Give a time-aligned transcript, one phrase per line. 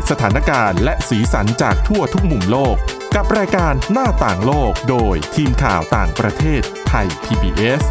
[0.00, 2.76] ตสถานการณ์และสีสันจากทั่วทุกมุมโลก
[3.14, 7.82] กับรายการหน้าต่างโลกโดยทีมข่าวต่างประเทศไทย PBS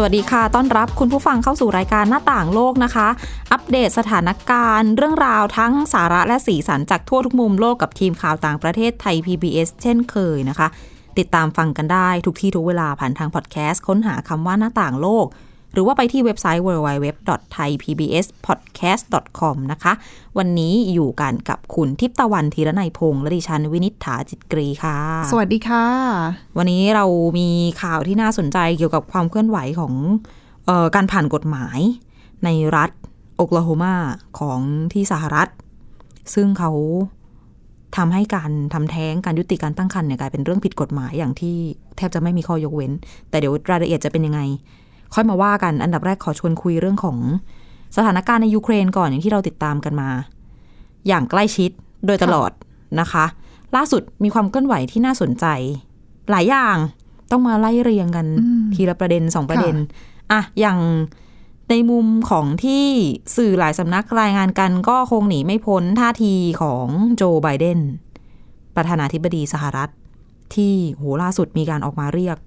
[0.00, 3.08] สวัสดีค่ะ ต้อนรับคุณผู้ฟังเข้าสู่รายการหน้าต่างโลกนะคะ
[3.52, 10.68] อัปเดตสถานการณ์ เรื่องราวทั้งสาระและสีสันจากทั่วทุกมุมโลกกับทีมข่าวต่างประเทศไทย PBS เช่นเคยนะคะ
[11.18, 15.26] ติดตามฟังกันได้ทุกที่ทุกเวลาผ่านทางพอดแคสต์ค้นหาคำว่าหน้าต่างโลก
[15.72, 19.92] หรือว่าไปที่เว็บไซต์ www.thaipbspodcast.com นะคะ
[20.38, 24.98] วันนี้อยู่กันกับคุณทิพย์ตะวันธีรนัยพงษ์และดิฉันวินิษฐาจิตกรีค่ะ
[25.30, 25.86] สวัสดีค่ะ
[26.58, 27.04] วันนี้เรา
[27.38, 27.48] มี
[27.82, 29.94] ข่าวที่น่าสนใจเกี่ยวกับความเคลื่อนไหวของ
[30.68, 31.78] ออการผ่านกฎหมาย
[32.44, 32.90] ในรัฐ
[33.36, 33.94] โอคลาโฮมา
[34.38, 34.60] ของ
[34.92, 35.48] ที่สหรัฐ
[36.34, 36.72] ซึ่งเขา
[37.98, 41.56] ทำให้การทำแท้งการยุติการตั้งครรภ์เนี่ยกลายเป็นเรื่องผิดกฎหมายอย่างที่
[41.96, 42.92] แทบจะไม่มีข้อยกเว้น
[43.30, 44.40] แต่เดี๋ยวรายละเอียดจะเป็นยังไง
[45.14, 47.18] ค่อยมาว่ากันอันดับแรกขอชวนคุยเรื่องของ
[47.96, 50.08] สถานการณ์ในยูเครนก่อนอย่างที่เราติดตามกันมา
[51.08, 51.70] อย่างใกล้ชิด
[52.06, 52.50] โดยตลอด
[53.00, 53.24] นะคะ
[53.76, 55.46] ล่าสุดมีความเคลื่อนไหวที่น่าสนใจ
[56.30, 56.76] หลายอย่าง
[57.30, 59.76] ต้องมาไล่เรียงกันอืมทีละประเด็นสองประเด็น
[60.32, 60.78] อะอย่าง
[61.70, 62.84] ในมุมของที่
[63.36, 67.80] สื่อหลายสำนักรายงานกันก็คงหนีไม่พ้นท่าทีของโจไบเดน
[68.76, 69.90] ประธานาธิบดีสหรัฐ
[70.54, 72.38] ที่โหล่าสุดมีการออกมาเรียก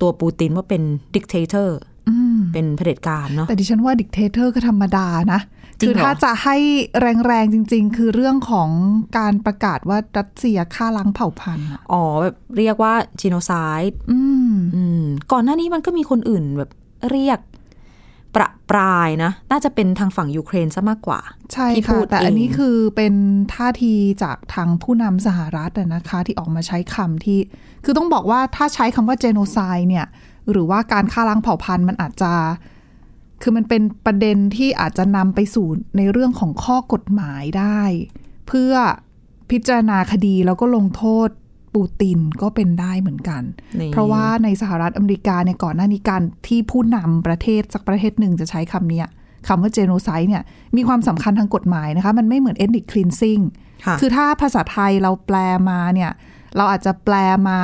[0.00, 0.82] ตัวปูตินว่าเป็น
[1.14, 1.78] dictator
[2.08, 5.40] อืมเป็นเผด็จการเนาะแต่ดิฉันว่า dictator ก็ธรรมดานะ
[5.78, 6.56] จริงคือเหรอถ้าจะให้
[7.00, 8.70] แรงๆจริง ๆ คือเรื่องของ
[9.18, 13.52] การประกาศว่ารัสเซียฆ่าล้างเผ่าพันธุ์อะอ๋อแบบเรียกว่า genocide
[13.90, 14.20] ด์อื
[14.52, 16.70] มอืมก่อนหน้านี้มันก็มีคนอื่นแบบ
[17.10, 17.38] เรียก
[18.34, 21.20] ประปรายนะ น่าจะเป็นทางฝั่งยูเครนซะมากกว่า
[21.52, 23.14] ใช่ที่พูค่ะดแต่อันนี้เองคือเป็น
[23.54, 27.38] ท่าทีจากทางผู้นำสหรัฐอะนะคะ ที่ออกมาใช้คำที่
[27.84, 30.06] คือต้องบอกว่าถ้าใช้คำว่าเจโนไซด์เนี่ย
[30.50, 32.32] หรือว่าการฆ่าล้างเผ่าพันธุ์มันอาจจะ
[33.42, 37.82] คือมันเป็นประเด็นที่อาจจะนำไปสู่ในเรื่องของข้อกฎหมายได้
[38.48, 38.72] เพื่อ
[39.50, 41.28] พิจารณาคดีแล้วก็ลงโทษ
[41.74, 43.42] ปูตินก็เป็นได้เหมือนกัน
[43.80, 49.06] นี่เพราะว่าในสหรัฐอเมริกาเนี่ยก่อนหน้านี้การที่ผู้นำประเทศสักประเทศหนึ่งจะใช้คำเนี้ย
[49.48, 50.42] คำว่าเจโนไซด์เนี่ย
[50.76, 53.42] มีความสำคัญทางกฎหมายนะคะ มันไม่เหมือน ethnic cleansing
[53.86, 55.36] ค่ะคือถ้าภาษาไทยเราแปล
[55.70, 56.10] มาเนี่ย
[56.56, 57.14] เราอาจจะแปล
[57.48, 57.58] มา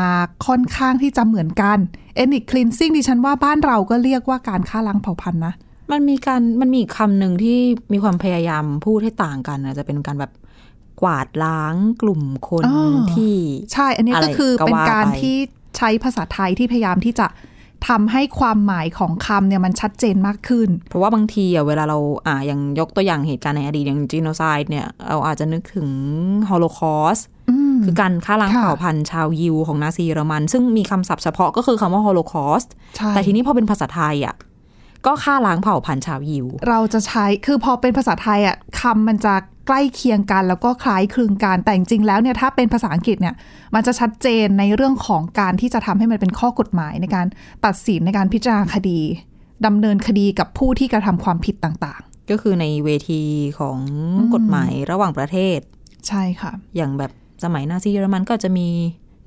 [0.47, 1.79] ค่อนข้างที่จะเหมือนกัน
[2.23, 5.55] ethnic cleansing ดิฉันว่าบ้านเราก็เรียกว่าการฆ่าล้างเผ่าพันธุ์นะ
[5.93, 7.59] มันมีการมันมีอีกคำหนึ่งที่
[7.93, 10.33] มีความพยายามพูดให้ต่างกันอาจจะเป็นการแบบ
[11.03, 13.37] กวาดล้างกลุ่มคนอ๋อที่
[13.73, 15.37] ใช่ อันนี้อะไรก็คือก็เป็นว่าการไปที่
[15.77, 17.27] ใช้ภาษาไทยที่พยายามที่จะ
[17.89, 25.89] ทำให้ความหมายของคำเนี่ยมันชัดเจนมากขึ้น เพราะว่าบางทีอะเวลาเราอ่าอย่างยกตัวอย่างเหตุการณ์ในอดีตอย่าง genocide เนี่ยเราอาจจะนึกถึง
[26.49, 27.19] ฮอโลคอส
[27.51, 32.63] อืมคือการฆ่าล้างค่ะเผ่าพันธุ์ชาวยิวของนาซีเยอรมัน ซึ่งมีคำศัพท์เฉพาะก็คือคำว่าฮอโลคอส
[32.97, 34.35] ใช่แต่ทีนี้พอเป็นภาษาไทยอะ
[35.07, 39.35] ก็ฆ่าล้างเผ่าพันธุ์ชาวยิว เราจะใช้คือพอเป็นภาษาไทยอะคำมันจะ
[39.69, 43.35] ใกล้เคียงกัน แล้วก็คล้ายคลึงกัน แต่จริงๆแล้วเนี่ยถ้าเป็นภาษาอังกฤษเนี่ย
[43.75, 47.27] มันจะชัดเจนในเรื่องของการที่จะทำให้มันเป็นข้อกฎหมายในการ
[47.65, 49.01] ตัดสินในการพิจารณาคดี
[49.67, 52.03] ดำเนินคดีกับผู้ที่กระทำความผิดต่าง
[52.33, 53.23] ก็คือในเวที
[53.59, 53.79] ของ
[54.35, 57.13] กฎหมายระหว่างประเทศๆใช่ค่ะ อย่างแบบ
[57.45, 58.69] สมัยนาซีเยอรมันก็จะมี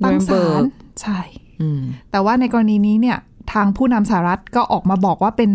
[0.03, 0.65] ตั้งเบิศาร์ลก
[1.01, 1.19] ใช่
[1.61, 1.81] อืม
[2.11, 3.17] แต่ว่าในกรณีนี้เนี่ย
[3.53, 5.51] ทางผู้นำสหรัฐก็ออกมาบอกว่าเป็น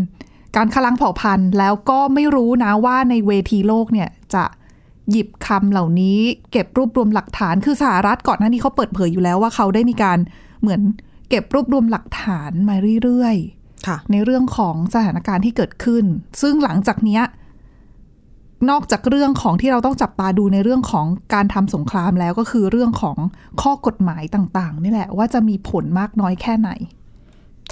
[0.56, 4.44] การฆ่าล้างเผ่าพันธุ์ แล้วก็ไม่รู้นะว่าในเวทีโลกเนี่ยจะ
[5.10, 6.18] หยิบคำเหล่านี้
[6.52, 10.18] เก็บรวบรวมหลักฐานคือสหรัฐก่อนหน้านี้เขาเปิดเผยอยู่แล้วว่าเขาได้มีการ
[10.60, 10.80] เหมือน
[11.30, 13.36] เก็บรวบรวมหลักฐานมาเรื่อย
[13.86, 16.04] ค่ะๆในเรื่องของสถานการณ์ที่เกิดขึ้น
[16.40, 17.22] ซึ่งหลังจากเนี้ย
[18.70, 23.16] นอกจากเรื่องของที่เราต้องจับตาดูในเรื่องของการทำสงครามแล้วก็คือเรื่องของ
[23.62, 26.70] ข้อกฎหมายต่าง ๆ นี่แหละว่าจะมีผลมากน้อยแค่ไหน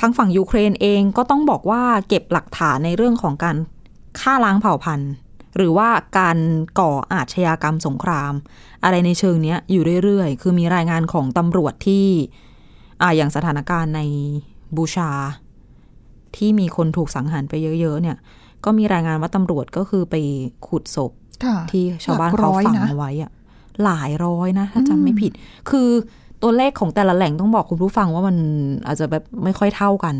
[0.00, 3.56] ทางฝั่งยูเครนเองก็ต้องบอกว่าเก็บหลักฐานในเรื่องของการ
[4.20, 5.10] ฆ่าล้างเผ่าพันธุ์
[5.56, 5.88] หรือว่า
[6.18, 6.38] การ
[6.80, 8.32] ก่ออาชญากรรมสงคราม
[8.84, 12.06] อะไรในเชิงเนี้ยอยู่เรื่อยๆ คือมีรายงานของตำรวจที่
[13.02, 14.00] อ่าอย่างสถานการณ์ใน
[14.76, 15.10] บูชา
[16.36, 18.16] ที่มีคนถูกสังหารไปเยอะๆ เนี่ย
[18.64, 20.14] ก็มีรายงานว่าตำรวจก็คือไป
[20.66, 21.12] ขุดศพ
[21.44, 23.30] ค่ะที่ชาวบ้านหลักเขาร้อยฝังนะเอาไว้อะ
[23.84, 25.32] หลายร้อยนะถ้าจำไม่ผิด
[25.70, 25.88] คือ
[26.42, 28.36] ตัวเลขของแต่ละแหล่งต้องบอกคุณผู้ฟังว่ามัน
[28.86, 30.16] อาจจะแบบไม่ค่อยเท่ากัน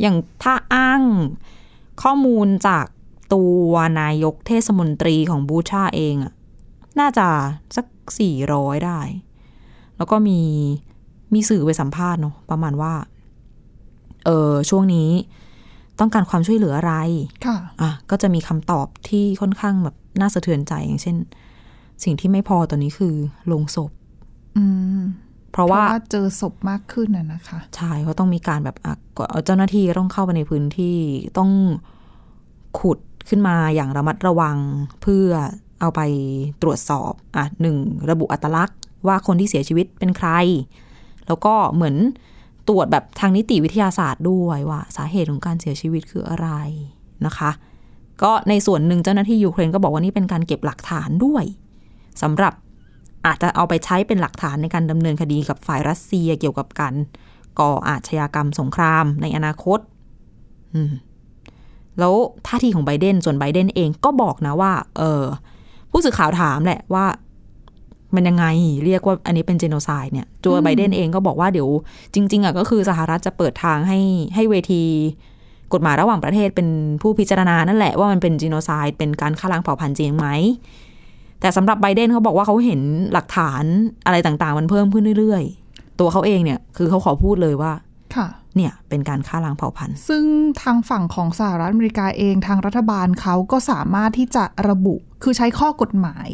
[0.00, 1.02] อย่างถ้าอ้าง
[2.02, 2.84] ข้อมูลจาก
[3.34, 3.70] ตัว
[4.00, 6.32] นายกเทศมนตรีของบูชาเองอะ
[7.00, 7.26] น่าจะ
[7.76, 7.86] สัก
[8.18, 9.00] สี่ร้อยได้
[9.96, 10.40] แล้วก็มี
[11.34, 12.92] มีสื่อไปสัมภาษณ์เนาะประมาณว่า
[14.24, 15.10] เออช่วงนี้
[16.00, 16.94] ต้องการความช่วยเหลืออะไร
[17.46, 21.16] ค่ะอะ ก็จะมีคำตอบที่ค่อนข้างแบบน่าสะเทือนใจอย่างเช่น
[22.04, 23.14] สิ่งที่ไม่พอตอนนี้คือ
[23.46, 23.90] โลงศพ
[24.56, 24.64] อื
[25.00, 25.02] ม
[25.52, 30.96] เพราะเพราะว่าว่าเจอศพมากขึ้นน่ะนะคะใช่เพราะต้องมีการแบบอะก็เจ้าหน้าที่ต้องเข้าไปในพื้นที่
[31.38, 31.50] ต้อง
[32.80, 32.98] ขุด
[33.28, 34.56] ขึ้นมาอย่างระมัดระวัง
[35.02, 35.28] เพื่อ
[35.80, 36.00] เอาไป
[36.62, 37.76] ตรวจสอบอะหนึ่ง
[38.10, 40.30] ระบุอัตลักษณ์ ว่าคนที่เสียชีวิตเป็นใคร
[41.26, 41.96] แล้วก็เหมือน
[42.68, 46.48] ตรวจแบบทางนิติวิทยาศาสตร์ด้วยว่า สาเหตุของการเสียชีวิตคืออะไร
[47.26, 47.50] นะคะ
[48.22, 51.44] ก็ในส่วนหนึ่งเจ้าหน้าที่ยูเครนก็บอกว่านี่เป็นการเก็บหลักฐานด้วย
[52.22, 52.52] สำหรับ
[53.26, 56.94] อาจจะเอาไปใช้เป็นหลักฐานในการดำเนินคดีกับฝ่ายรัสเซียเกี่ยวกับการ
[57.60, 59.78] ก่ออาชญากรรมสงครามในอนาคต
[60.74, 60.92] อืม
[61.98, 62.14] แล้ว
[62.46, 65.22] ท่าทีของไบเดนส่วนไบเดนเองก็บอกนะว่า เออ
[65.90, 67.06] ผู้สื่อข่าวถามแหละว่า
[68.14, 68.46] มันยังไง
[68.84, 71.68] เรียกว่าอันนี้เป็นเจโนไซด์เนี่ยตัวไบเดนเองก็บอกว่าเดี๋ยว
[72.14, 73.98] จริง ๆอะก็คือสหรัฐจะเปิดทางให้
[74.34, 74.82] ให้เวที
[75.72, 76.68] กฎหมายระหว่างประเทศเป็น
[77.02, 80.26] ผู้พิจารณานั่นแหละว่ามันเป็นจีโนไซด์เป็นการฆ่าล้างเผ่าพันธุ์จริงไหม
[81.40, 82.80] แต่สำหรับไบเดนเขาบอกว่าเขาเห็น
[83.12, 83.64] หลักฐาน
[84.06, 87.72] อะไรต่างๆ มันเพิ่มขึ้นเรื่อยๆ ตัวเขาเองเนี่ย คือเขาขอพูดเลยว่า
[88.14, 88.26] ค่ะ
[88.56, 90.24] เนี่ยเป็นการฆ่าล้างเผ่าพันธุ์ ซึ่ง
[90.62, 96.28] ทางฝั่งของสหรัฐอเมริกาเองทางรัฐบาลเขาก็สามารถที่จะระบุคือใช้ข้อกฎหมาย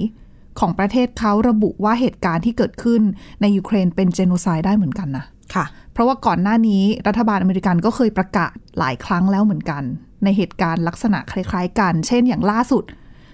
[0.60, 3.02] ของประเทศเขาระบุว่าเหตุการณ์ที่เกิดขึ้น
[3.40, 5.24] ในยูเครนเป็น genocide ได้เหมือนกันนะ
[5.54, 9.82] ค่ะ เพราะว่าก่อนหน้านี้รัฐบาลอเมริกันก็เคยประกาศหลายครั้งแล้วเหมือนกัน
[10.24, 12.84] ในเหตุการณ์ลักษณะคล้าย ๆ กัน เช่นอย่างล่าสุด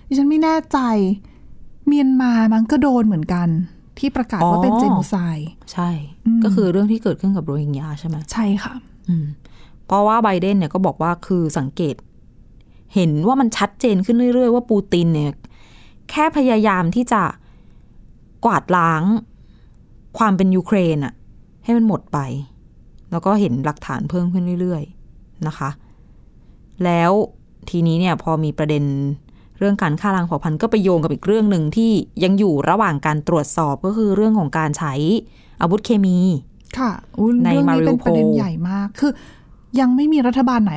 [0.09, 0.79] ดิฉันไม่แน่ใจ
[1.87, 3.49] เมียนมามันก็โดนเหมือนกัน
[3.99, 5.91] ที่ประกาศว่าเป็นอ๋อ genocideด์ใช่
[6.27, 8.75] อืมก็คือเรื่องที่เกิดขึ้นกับโรฮิงญาใช่ไหมใช่ค่ะ
[9.09, 9.27] อืม
[9.87, 11.95] เพราะว่าไบเดนเนี่ยก็บอกว่าคือสังเกต
[12.95, 15.33] เห็นว่ามันชัดเจนขึ้นเรื่อยๆ ว่าปูตินเนี่ย
[16.11, 17.23] แค่พยายามที่จะ
[18.45, 19.03] กวาดล้าง
[20.19, 21.15] ความเป็นยูเครนอะ
[21.65, 22.19] ให้มันหมดไป
[23.11, 24.83] แล้วก็เห็นหลักฐานเพิ่มขึ้นเรื่อย
[25.15, 25.71] ๆ นะคะ
[26.85, 27.13] แล้ว
[27.71, 28.85] ทีนี้เนี่ยพอมีประเด็น
[29.59, 31.91] เรื่องการฆ่าล้างเผ่าพันธุ์ก็ไปโยงกับอีกเรื่องหนึ่งที่
[32.25, 34.95] ยังอยู่ระหว่างการตรวจสอบก็คือเรื่องของการใช้
[35.61, 36.19] อาวุธเคมี
[36.79, 39.13] ค่ะอุ๊ยในเรื่องนี้เป็นประเด็น Mariupol ใหญ่มาก คือ
[39.81, 40.73] ยังไม่มีรัฐบาลไหน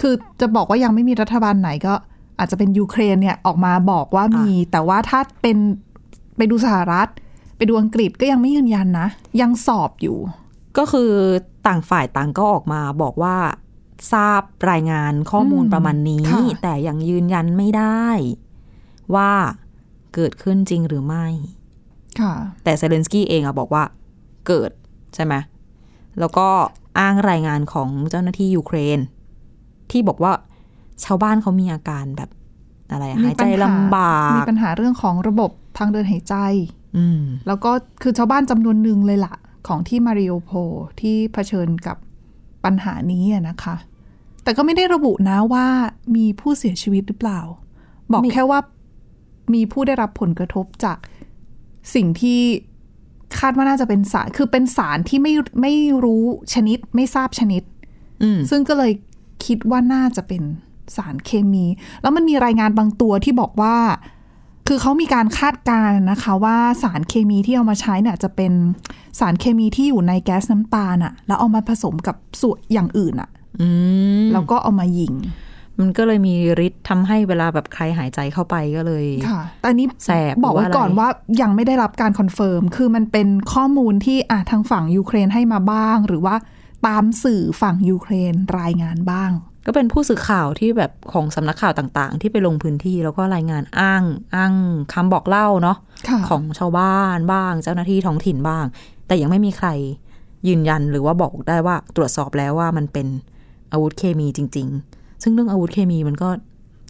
[0.00, 1.94] คือจะบอกว่ายังไม่มีรัฐบาลไหนก็
[2.38, 5.56] อาจจะเป็นยูเครนเนี่ยออกมาบอกว่ามี แต่ว่าถ้าเป็น
[6.36, 7.08] ไปดูสหรัฐ
[7.56, 9.08] ไปดูอังกฤษก็ยังไม่ยืนยันนะ
[9.40, 10.18] ยังสอบอยู่
[10.78, 11.10] ก็คือ
[11.66, 13.36] ต่างฝ่ายต่างก็ออกมาบอกว่า
[14.12, 18.06] ทราบรายงานข้อมูลอืมประมาณนี้ค่ะแต่ยังยืนยันไม่ได้
[19.14, 19.32] ว่า
[20.14, 21.26] เกิดขึ้นจริงหรือไม่
[22.20, 22.34] ค่ะ
[22.64, 23.84] แต่เซเลนสกี้เองอะบอกว่า
[24.46, 24.70] เกิด
[25.14, 25.34] ใช่ไหม
[26.20, 26.48] แล้วก็
[26.98, 28.98] อ้างรายงานของเจ้าหน้าที่ยูเครน
[29.90, 30.32] ที่บอกว่า
[31.04, 32.30] ชาวบ้านเขามีอาการแบบ
[32.90, 36.36] อะไรอะมีหายใจปัญหาลำบามีกปัญหาเรื่องของระบบทางเดินหายใจ
[36.96, 37.70] อืมแล้วก็
[38.02, 39.34] คือชาวบ้านจำนวนหนึ่งเลยล่ะ
[39.68, 41.96] ของที่มาริโอโพลที่เผชิญกับ
[42.64, 43.76] ปัญหานี้อะนะคะ
[44.44, 45.66] แต่ก็ไม่ได้ระบุนะว่า
[46.16, 47.40] มีผู้เสียชีวิตหรือเปล่า
[48.10, 48.60] บอกมีแค่ว่า
[49.54, 50.98] มีผู้ได้รับผลกระทบจาก
[51.94, 52.40] สิ่งที่
[53.38, 55.74] คาดว่าน่าจะเป็นสาร คือเป็นสารที่ไม่ไม่
[56.04, 56.24] รู้
[56.54, 57.62] ชนิดไม่ทราบชนิด
[58.22, 58.92] อืมซึ่งก็เลย
[59.46, 60.42] คิดว่าน่าจะเป็น
[60.96, 61.66] สารเคมี
[62.02, 63.76] แล้วมันมีรายงานบางตัวที่บอกว่า
[64.66, 68.52] คือเขามีการคาดการณ์นะคะว่าสารเคมีที่เอามาใช้เนี่ยจะเป็น
[69.18, 73.30] สารเคมีที่อยู่ในแก๊สน้ำตาลอะแล้วเอามาผสมกับส่วนอย่างอื่นอะ
[73.60, 73.68] อื
[74.22, 75.12] มแล้วก็เอามายิง
[75.80, 76.34] มันก็เลยมี
[76.66, 81.08] ฤทธิ์ทำให้เวลาแบบใครหายใจเข้าไปก็เลยค่ะแต่อันนี้แสบบอกไว้หรือว่าอะไรก่อนว่า
[81.42, 86.34] ยังไม่ได้รับการ confirm คือมันเป็นข้อมูลที่อะทางฝั่งยูเครนให้มาบ้าง หรือว่า
[86.86, 89.30] ตามสื่อฝั่งยูเครนรายงานบ้าง
[89.66, 94.02] ก็เป็นผู้สื่อข่าวที่แบบของสำนักข่าวต่างๆ ที่ไปลงพื้นที่แล้วก็รายงานอ้าง
[94.34, 94.54] อ้าง
[94.92, 95.76] คำบอกเล่าเนาะ
[96.08, 98.64] ค่ะของชาวบ้านบ้าง เจ้าหน้าที่ท้องถิ่นบ้าง
[99.06, 99.68] แต่ยังไม่มีใคร
[100.48, 103.06] ยืนยันหรือว่าบอกได้ว่าตรวจสอบแล้วว่ามันเป็น
[103.72, 106.28] อาวุธเคมีจริง ๆ ซึ่งเรื่องอาวุธเคมีมันก็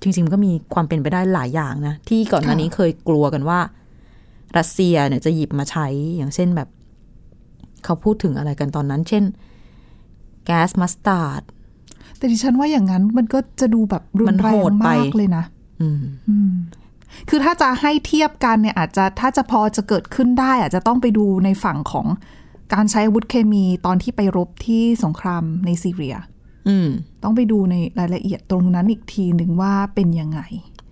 [0.03, 3.61] จริงๆมันก็มีความเป็นไปได้หลายอย่างนะ ที่ก่อนหน้านี้เคยกลัวกันว่า
[4.59, 5.87] รัสเซียเนี่ยจะหยิบมาใช้
[6.17, 6.69] อย่างเช่นแบบ
[7.85, 9.25] เขาพูดถึงอะไรกันตอนนั้น เช่น
[10.45, 11.43] แก๊สมัสตาร์ด
[12.23, 15.45] แต่ดิฉันว่าอย่างนั้นมันก็จะดูแบบรุมันนแรโหงดไปมากเลยนะ
[15.81, 16.53] อืมอืม
[17.29, 22.07] คือถ้าจะให้เทียบกันเนี่ยอาจจะถ้าจะพอจะเกิดขึ้นได้ อาจจะต้องไปดูในฝั่งของ
[22.75, 26.17] การใช้อาวุธเคมีตอนที่ไปรบที่สงครามในซีเรีย
[26.69, 26.89] อืม
[27.23, 30.41] ต้องไปดูในรายละเอียดตรงนั้นอีกทีหนึ่งว่าเป็นยังไง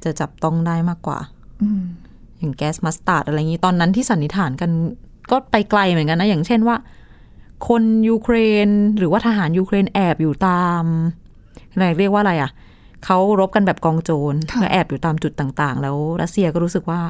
[0.05, 1.19] จะจับต้องได้มากกว่า
[1.63, 1.83] อืม
[2.39, 4.71] อย่างแก๊สมัสตาร์ดอะไรอย่างนี้ตอนนั้นที่สันนิษฐานกัน
[5.31, 6.77] ก็ไปไกลเหมือนกันนะ อย่างเช่นว่า
[7.69, 8.35] คนยูเคร
[8.67, 8.69] น
[8.99, 11.20] หรือว่าทหารยูเครนแอบอยู่ตามอะไร
[11.99, 12.50] เรียกว่าอะไรอะ
[13.05, 17.00] เขารบกันแบบกองโจรค่ะแล้วแอบอยู่ตามจุดต่าง ๆ แล้วรัสเซียก็รู้สึกว่า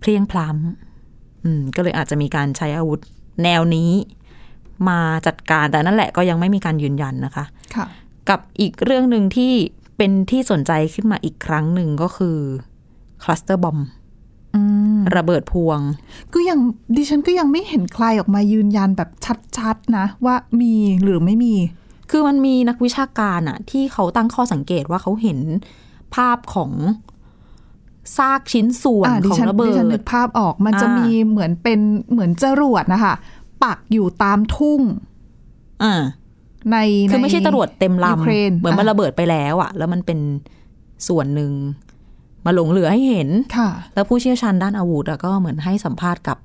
[0.00, 3.00] เพลียงพล้ำอืมก็เลยอาจจะมีการใช้อาวุธ
[3.42, 3.90] แนวนี้
[4.88, 7.44] มาจัดการแต่นั่นแหละก็ยังไม่มีการยืนยันนะคะ
[7.74, 7.86] ค่ะ
[8.28, 9.52] กับอีกเรื่องหนึ่งที่
[9.96, 12.36] เป็นที่สนใจขึ้นมาอีกครั้งหนึ่งก็คือ
[13.22, 13.78] คลัสเตอร์บอม
[14.54, 14.60] อื
[14.96, 15.80] มระเบิดพวง
[16.34, 16.58] ก็ยัง
[16.96, 19.10] ดิฉันก็ยังไม่เห็นใครออกมายืนยันแบบ
[19.58, 21.54] ชัดๆนะ ว่ามีหรือไม่มี
[22.10, 25.38] คือมันมีนักวิชาการอะที่เขาตั้งข้อสังเกตว่าเขาเห็น
[26.14, 26.72] ภาพของ
[28.16, 33.14] ซากชิ้นส่วนอ่าดิของฉันระเบิดิฉันนึดกภาพออกมันจะอ่ามีมีเหมือนเป็นเหมือนจรวดนะคะ
[33.64, 34.80] ปักอยู่ตามทุ่ง
[35.82, 35.94] อ่า
[36.70, 36.76] ใน
[37.10, 40.18] คือไม่ใช่ตำรวจเต็มยูเครนลำเหมือนมันอะระเบิดไปแล้วอะแล้วมันเป็น
[41.08, 41.52] ส่วนหนึ่ง
[42.46, 46.38] มาหลงเหลือให้เห็นค่ะ แล้วผู้เชี่ยวชาญด้านอาวุธอะก็เหมือนให้สัมภาษณ์กับ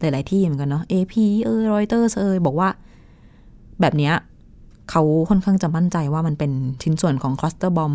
[0.00, 1.14] หลาย ๆ ที่เหมือนกันเนาะ AP
[1.44, 2.68] เอยรอยเตอร์เอยบอกว่า
[3.80, 4.14] แบบเนี้ย
[4.90, 7.94] เขาค่อนข้างจะมั่นใจว่ามันเป็นชิ้นส่วนของคลัสเตอร์บอม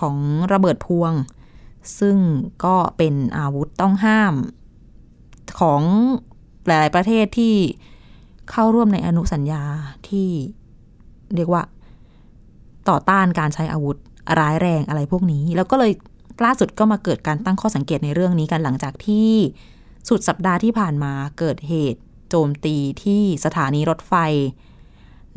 [0.00, 0.16] ของ
[0.52, 1.12] ระเบิดพวง
[1.98, 2.16] ซึ่ง
[2.64, 4.34] ก็เป็นอาวุธต้องห้าม
[5.60, 5.82] ของ
[6.66, 7.54] หลาย ๆ ประเทศที่
[8.50, 9.62] เข้าร่วมในอนุสัญญา
[10.08, 10.28] ที่
[11.34, 11.62] เรียกว่า
[12.88, 13.96] ต่อต้านการใช้อาวุธ
[14.40, 15.92] ร้ายแรงอะไรพวกนี้ แล้วก็เลย
[16.44, 19.30] ล่าสุดก็มาเกิดการตั้งข้อสังเกตในเรื่องนี้กันหลังจากที่
[20.08, 22.00] สุดสัปดาห์ที่ผ่านมาเกิดเหตุ
[22.30, 24.14] โจมตีที่สถานีรถไฟ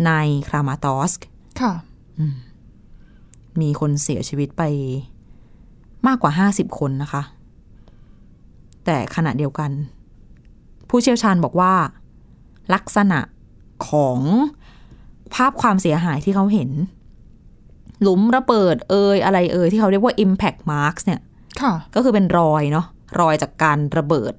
[0.06, 0.12] ใน
[0.50, 1.24] ครามาตอสก
[1.62, 1.74] ค่ะ
[3.62, 4.64] มีคนเสียชีวิตไป
[6.08, 7.22] มากกว่า50คนนะคะ
[8.86, 9.72] แต่ขณะเดียวกัน
[10.90, 11.74] ผู้เชี่ยวชาญบอกว่า
[12.74, 13.20] ลักษณะ
[13.90, 14.20] ของ
[15.34, 16.70] ภาพความเสียหายที่เขาเห็น
[18.02, 21.22] หลุมระเบิดเอยอะไรเอยที่เขาเรียกว่า impact marks เนี่ย
[21.62, 22.86] ค่ะก็คือเป็นรอยเนาะ
[23.20, 24.34] รอยจากการระเบิด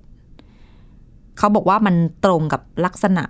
[1.38, 3.24] เขาบอกว่ามันตรงกับลักษณะ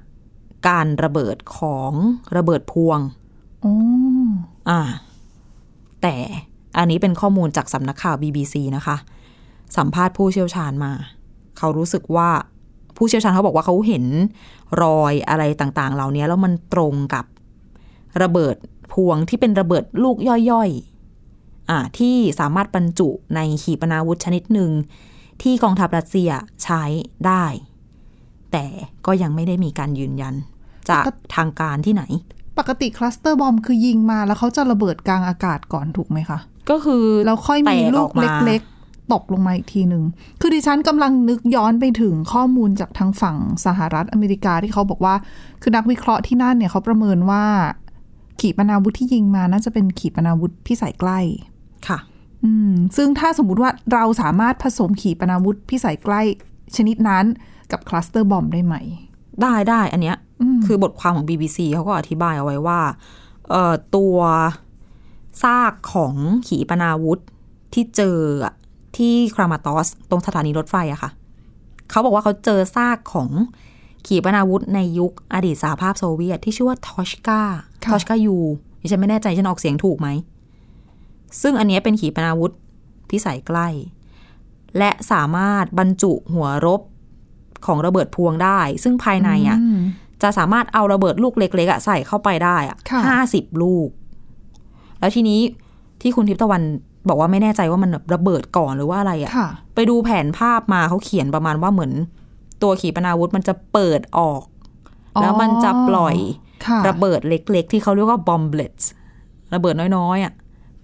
[0.68, 1.92] การระเบิดของ
[2.36, 2.98] ระเบิดพวง
[3.60, 3.74] โอ้
[4.68, 4.80] อ่า
[6.02, 6.16] แต่
[6.78, 8.96] อันนี้เป็นข้อมูลจากสำนักข่าว BBC นะคะ
[9.76, 10.92] สัมภาษณ์ผู้เชี่ยวชาญมา
[11.58, 12.30] เขารู้สึกว่า
[12.96, 14.04] ผู้เชี่ยวชาญเขาบอกว่าเขาเห็น
[14.82, 17.24] รอยอะไรต่างๆ เหล่านี้แล้วมันตรงกับ
[18.22, 18.56] ระเบิด
[18.92, 20.16] พวงที่เป็นระเบิดลูก
[20.50, 24.70] ย่อยๆอ่าที่สามารถบรรจุในขีปนาวุธชนิดหนึ่ง
[25.42, 26.30] ที่กองทัพรัสเซีย
[26.64, 26.82] ใช้
[27.26, 27.44] ได้
[28.52, 28.66] แต่
[29.06, 30.34] ก็ยังไม่ได้มีการยืนยัน
[30.88, 31.04] จาก
[31.36, 32.04] ทางการที่ไหน
[32.58, 36.38] ปกติคลัสเตอร์บอมคือยิงมาแล้วเขาจะระเบิดกลางอากาศก่อนถูกไหมคะ
[36.70, 40.04] ก็คือแล้วค่อยมีแตกลูอกอกมาเล็กๆตกลงมาอีกทีหนึ่ง
[40.40, 45.14] คือดิฉันกำลังนึกย้อนไปถึงข้อมูลจากทางฝั่งสหรัฐอเมริกาที่เขาบอกว่า
[45.62, 47.44] คือนักวิเคราะห์ที่นั่นเนี่ยเขาประเมินว่า
[48.40, 51.18] ขีปนาวุธที่ยิงมาน่าจะเป็นขีปนาวุธพิสัยใกล้
[51.88, 51.98] ค่ะ
[52.44, 56.20] อืม ซึ่งถ้าสมมุติว่าเราสามารถผสมขีปนาวุธพิสัยใกล้
[56.76, 57.24] ชนิดนั้น
[57.72, 58.74] กับคลัสเตอร์บอมได้ไหม
[59.42, 62.80] ได้ได้อันเนี้ยอืมคือบทความของ BBC เขาก็อธิบายเอาไว้ว่า
[63.50, 64.16] เอ่อตัว
[65.42, 66.14] ซากของ
[66.48, 67.20] ขีปนาวุธ
[67.74, 68.54] ที่เจออะ
[68.96, 71.10] ที่ครามาตอส ตรงสถานีรถไฟอะค่ะ
[71.90, 73.28] เขาบอกว่าเขาเจอซากของ
[74.06, 77.40] ขีปนาวุธในยุคอดีตสหภาพโซเวียตที่ชื่อว่าทอชกา
[77.84, 78.36] ทอชกายู
[78.80, 80.08] ดิฉันไม่แน่ใจฉันออกเสียงถูกไหม
[81.42, 82.52] ซึ่งอันเนี้ยเป็นขีปนาวุธ
[83.10, 83.68] พิสัยใกล้
[84.78, 86.80] และสามารถบรรจุหัวรบ
[87.66, 89.80] ของระเบิดพวงได้ ซึ่งภายในอะม
[90.22, 93.88] จะสามารถเอาระเบิดลูกเล็กๆอะใส่เข้าไปได้อะค่ะห้าสิบลูก
[95.00, 95.40] แล้วทีนี้
[96.02, 96.62] ที่คุณทิพย์ตะวัน
[97.08, 101.92] บอกว่าไม่แน่ใจว่ามันแบบระเบิดก่อนหรือว่าอะไรอะค่ะ ไปดูแผนภาพมาเขาเขียนประมาณว่าเหมือน
[102.62, 104.42] ตัวขีปนาวุธมันจะเปิดออก
[105.20, 106.16] แล้วมันจะปล่อย
[106.66, 108.74] ค่ะระเบิดเล็ก ๆ ที่เขาเรียกว่าบอมเบลต
[109.54, 110.32] ระเบิดน้อยๆอะ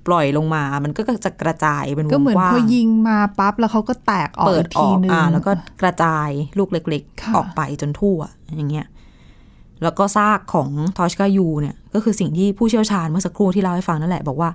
[0.07, 8.19] ปล่อยลงมา มันก็จะกระจายเป็นวก็งเหมือนกว้าพองยิงมาปั๊บแล้วเขาก็แตกออกเปิอีดกอทีอกนึงอ่าแล้วก็กระจายลูกเล็กค่ะๆออกไปจนทั่ว
[8.57, 8.87] อย่างเงี้ย
[9.83, 14.51] แล้วก็ซากของทอชกายูเนี่ยก็คือสิ่งที่ผู้เชี่ยวชาญเมื่อสักครู่ที่เล่าให้ฟังนั่นแหละ บอกว่า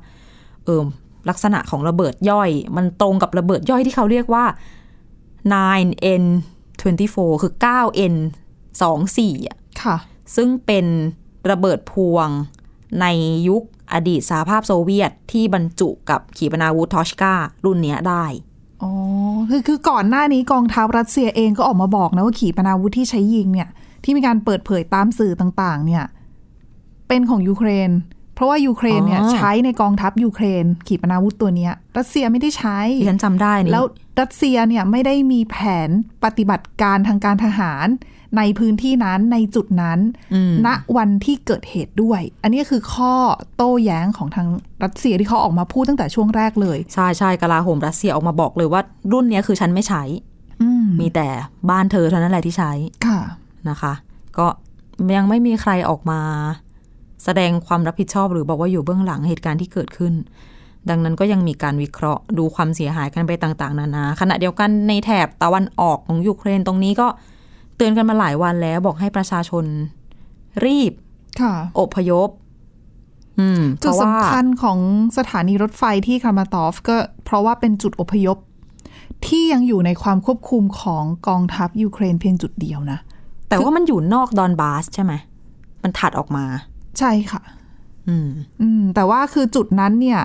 [0.66, 0.82] เออ
[1.30, 4.46] ลักษณะของระเบิดย่อย มันตรงกับระเบิดย่อยที่เขาเรียกว่า
[5.54, 6.24] 9n
[6.82, 8.16] 24 คือ 9n
[8.92, 9.98] 24 อะค่ะ
[10.36, 10.86] ซึ่งเป็น
[11.52, 12.28] ระเบิดพวง
[13.02, 13.06] ใน
[13.48, 17.34] ยุค อดีตสหภาพโซเวียตที่บรรจุกับขีปนาวุธทอชกา
[17.66, 18.26] รุ่นเนี้ยได้
[18.82, 18.92] อ๋อ
[19.50, 23.70] คือคือก่อนหน้านี้กองทัพรัสเซียเองก็ออกมาบอกนะว่าขีปนาวุธที่ใช้ยิงเนี่ย
[24.04, 26.04] ที่มีการเปิดเผยตามสื่อต่างๆ เนี่ย
[27.08, 27.92] เป็นของยูเครน
[28.36, 33.86] เพราะว่ายูเครนเนี่ยอ๋อใช้ในกองทัพยูเครน ขีปนาวุธตัวเนี้ย รัสเซียไม่ได้ใช้ดิฉันจำได้นี่แล้ว
[34.20, 35.58] รัสเซียเนี่ยไม่ได้มีแผ
[35.88, 35.90] น
[36.26, 37.88] ปฏิบัติการทางการทหาร
[38.38, 40.00] ในพื้นที่นั้นในจุดนั้น
[40.34, 43.14] อืมณวันที่เกิดเหตุด้วย อันนี้คือข้อ
[43.56, 44.48] โต้แย้งของทาง
[44.84, 50.04] รัสเซียที่เขาออกมาพูดตั้งแต่ช่วงแรกเลย ใช่ใช่กลาโหมรัสเซียออกมาบอกเลยว่า รุ่นเนี้ยคือฉันไม่ใช้
[50.62, 51.28] อืมมีแต่
[51.70, 52.72] บ้านเธอเท่านั้นแหละที่ใช้
[53.06, 53.20] ค่ะ
[53.70, 53.94] นะคะ
[54.38, 54.48] ก็
[55.16, 56.20] ยังไม่มีใครออกมา
[57.24, 60.14] แสดงความรับผิดชอบหรือบอกว่าอยู่เบื้องหลังเหตุการณ์ที่เกิดขึ้น
[60.90, 69.66] ดังนั้นก็ยังมีการวิเคราะห์ดูความเสียหายกันไปต่าง ๆ นานาขณะเดียวกันในแถบตะวันออกของยูเครนตรงนี้ก็เตือนกันมาหลายวันแล้วบอกให้ประชาชน
[70.66, 70.92] รีบ
[71.42, 72.30] ค่ะอพยพ
[73.40, 74.80] อืมเพจุดราะว่าสำคัญของ
[75.18, 78.38] สถานีรถไฟที่ครามาตอฟก็เพราะว่าเป็นจุดอพยพ
[79.28, 83.00] ที่ยังอยู่ในความควบคุมของกองทัพยูเครนเพียงจุดเดียวนะ
[83.50, 85.14] แต่ว่ามันอยู่นอกดอนบาสใช่ไหม
[85.84, 86.46] มันถัดออกมา
[87.00, 87.42] ใช่ค่ะ
[88.08, 88.30] อืม
[88.62, 90.22] อืม แต่ว่าคือจุดนั้นเนี่ย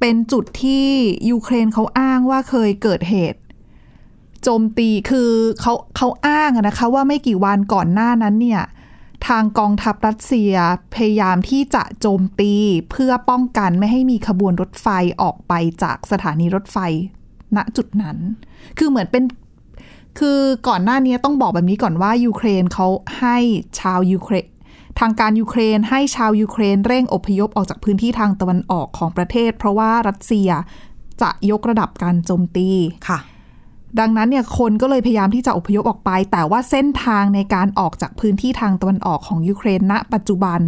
[0.00, 0.84] เป็นจุดที่
[1.30, 3.38] ยูเครนเขาอ้างว่าเคยเกิดเหตุ
[4.42, 5.30] โจมตีคือ
[5.60, 8.62] เขาเขาอ้างนะคะว่าไม่กี่วันก่อนหน้านั้นเนี่ย
[9.28, 10.52] ทางกองทัพรัสเซีย
[10.94, 12.52] พยายามที่จะโจมตี
[12.90, 14.88] เพื่อป้องกันไม่ให้มีขบวนรถไฟ
[15.22, 16.78] ออกไปจากสถานีรถไฟ
[17.56, 18.16] ณจุดนั้น
[18.78, 19.24] คือเหมือนเป็น
[20.18, 22.86] คือก่อนหน้านี้ต้องบอกแบบนี้ก่อนว่ายูเครนเขา
[23.18, 23.36] ให้
[23.80, 24.46] ชาวยูเครน
[25.00, 30.50] ทางการยูเครนให้ชาวยูเครนเร่งอพยพออกจากพื้นที่ทางตะวันออกของประเทศ เพราะว่ารัสเซีย
[31.22, 32.68] จะยกระดับการโจมตี
[33.08, 33.18] ค่ะ
[34.00, 40.60] ดังนั้นเนี่ยคนก็เลยพยายามที่จะอพยพออกไป แต่ว่าเส้นทางในการออกจากพื้นที่ทางตะวันออกของยูเครนณ ปัจจุบัน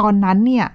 [0.00, 0.66] ตอนนั้นเนี่ย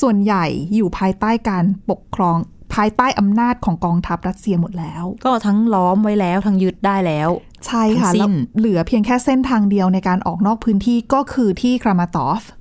[0.00, 2.38] ส่วนใหญ่อยู่ภายใต้การปกครอง
[2.74, 7.28] ภายใต้อำนาจของกองทัพรัสเซียหมดแล้ว ก็ทั้งล้อมไว้แล้วทั้งยึดได้แล้ว
[7.66, 12.56] ใช่ค่ะทั้งสิ้แล้วเหลือเพียงแค่เส้นทางเดียวในการออกนอกพื้นที่ก็คือที่ครามาทอร์สก์ค่ะ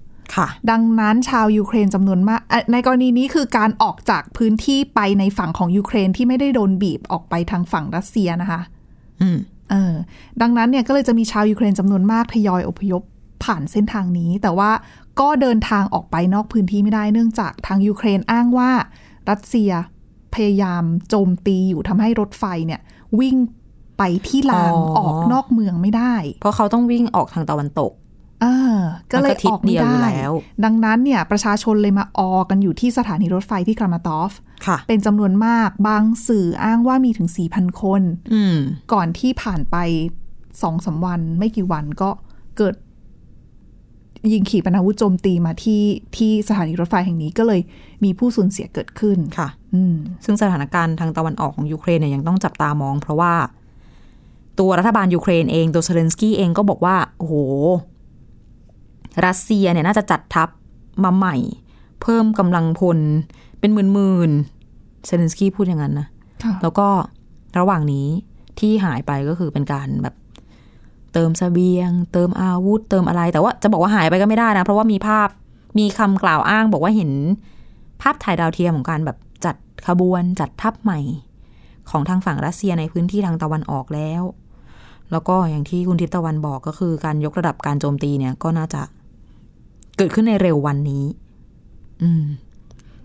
[0.72, 8.62] ดังนั้นชาวยูเครนจำนวนมากเอ่อในกรณีนี้คือการออกจากพื้นที่ไปในฝั่งของยูเครนที่ไม่ได้โดนบีบออกไปทางฝั่งรัสเซียนะคะ
[9.22, 9.38] อืม
[9.72, 9.94] เออ
[10.42, 13.02] ดังนั้นเนี่ยก็เลยจะมีชาวยูเครนจำนวนมากทยอยอพยพ
[13.44, 14.72] ผ่านเส้นทางนี้ แต่ว่า
[15.20, 18.72] ก็เดินทางออกไปนอกพื้นที่ไม่ได้เนื่องจากทางยูเครนอ้างว่า
[19.30, 19.72] รัสเซีย
[20.34, 22.82] พยายามโจมตีอยู่ทำให้รถไฟเนี่ย
[23.20, 23.36] วิ่ง
[23.98, 28.46] ไปที่ลางอ๋อออกนอกเมืองไม่ได้ เพราะเขาต้องวิ่งออกทางตะวันตกเอ
[28.76, 28.80] อ
[29.12, 30.34] ก็เลยมันก็ทิศออกไม่เดียวอยู่ได้แล้ว
[30.66, 34.32] ดังนั้นเนี่ยประชาชนเลยมาออกันอยู่ที่สถานีรถไฟที่ครามาตอฟ
[34.66, 38.02] ค่ะเป็นจำนวนมากบางสื่ออ้างว่ามีถึง 4,000 คน
[38.34, 38.58] อืม
[38.94, 39.76] ก่อนที่ผ่านไป
[40.62, 42.10] สองสามวันไม่กี่วันก็
[42.58, 42.76] เกิด
[44.34, 45.84] ยิงขีปนาวุธโจมตีมาที่
[46.16, 47.62] ที่สถานีรถไฟแห่งนี้ก็เลย
[48.04, 49.96] มีผู้สูญเสียเกิดขึ้นค่ะอืม
[50.26, 53.34] ซึ่งสถานการณ์ทางตะวันออกของยูเครนเนี่ยยังต้องจับตามอง เพราะว่า
[54.60, 57.36] ตัวรัฐบาลยูเครนเองตัวเซเลนสกี้เองก็บอกว่า โอ้โห
[59.26, 60.50] รัสเซียเนี่ยน่าจะจัดทัพ
[61.04, 61.36] มาใหม่
[62.02, 63.00] เพิ่มกำลังพล
[63.60, 66.08] เป็นหมื่นๆเซเลนสกี้พูดอย่างนั้นนะ
[66.44, 66.88] ค่ะแล้วก็
[67.60, 68.08] ระหว่างนี้
[68.60, 70.16] ที่หายไปก็คือเป็นการแบบ
[71.14, 75.28] เติมเสบียง เติมอาวุธ เติมอะไร แต่ว่าจะบอกว่าหายไปก็ไม่ได้นะ เพราะว่ามีภาพ
[75.80, 77.12] มีคำกล่าวอ้างบอกว่าเห็น
[78.02, 79.56] ภาพถ่ายดาวเทียมของการแบบจัด
[79.88, 81.00] ขบวนจัดทัพใหม่
[81.90, 84.24] ของทางฝั่งรัสเซียในพื้นที่ทางตะวันออกแล้ว
[85.12, 88.82] แล้วก็อย่างที่คุณทิพย์ตะวันบอกก็คือการยกระดับการโจมตีเนี่ยก็น่าจะ
[89.98, 91.06] เกิดขึ้นในเร็ววันนี้
[92.04, 92.26] อืม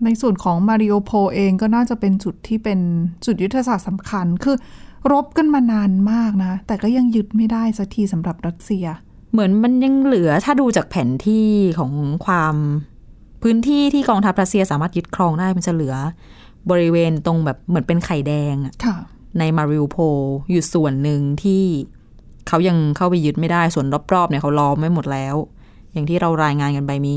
[0.03, 2.79] ในส่วนของมาริโอโพลเองก็น่าจะเป็นจุดที่เป็น
[3.25, 4.55] จุดยุทธศาสตร์สำคัญ คือ
[5.11, 8.85] รบกันมานานมากนะ แต่ก็ยังยึดไม่ได้สักทีสำหรับรัสเซีย
[9.31, 11.49] เหมือนมันยังเหลือถ้าดูจากแผนที่
[11.79, 11.91] ของ
[12.25, 12.55] ความ
[13.43, 15.95] พื้นที่ที่กองทัพรัสเซียสามารถยึดครองได้มันจะเหลือ
[16.69, 18.97] บริเวณตรงแบบเหมือนเป็นไข่แดงอะค่ะ
[19.39, 20.01] ในมาริ u โพล
[20.51, 21.63] อยู่ส่วนหนึ่งที่
[22.47, 25.35] เขายังเข้าไปยึดไม่ได้ส่วนรอบๆเนี่ยเขาล้อมไม่หมดแล้ว
[25.91, 27.15] อย่างที่เรารายงานกันไปมี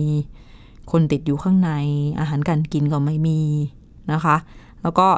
[0.92, 1.70] คนติดอยู่ข้างใน
[2.20, 3.40] อาหารการกินก็ไม่มี
[4.12, 4.36] นะคะ
[4.82, 5.08] แล้วก็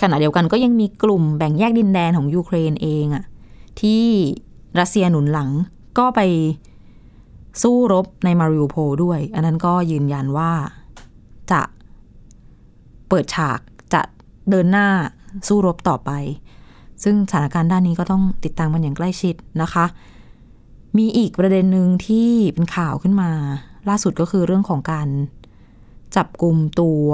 [0.00, 3.24] ขณะเดียวกันก็ยังมีกลุ่มแบ่งแยกดินแดนของยูเครนเองอะ
[3.80, 4.04] ที่
[4.78, 5.50] รัสเซียหนุนหลัง
[5.98, 6.20] ก็ไป
[7.62, 10.52] สู้รบในมาริ u โพด้วย อันนั้นก็ยืนยันว่า
[11.50, 11.60] จะ
[13.08, 13.60] เปิดฉาก
[13.94, 14.02] จะ
[14.50, 14.88] เดินหน้า
[15.48, 16.10] สู้รบต่อไป
[17.02, 19.84] ซึ่งสถานการณ์ด้านนี้ก็ต้องติดตามมันอย่างใกล้ชิดนะคะ
[20.98, 23.30] มีอีกประเด็นหนึ่งที่เป็นข่าวขึ้นมา
[23.88, 25.08] ล่าสุดก็คือเรื่องของการ
[26.16, 27.08] จับกลุ่มตัว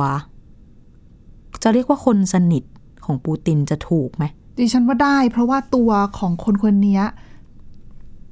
[1.63, 2.65] จะเรียกว่าคนสนิท
[3.05, 4.25] ของปูตินจะถูกไหม
[4.59, 7.01] ดิฉันว่าได้ เพราะว่าตัวของคนคนนี้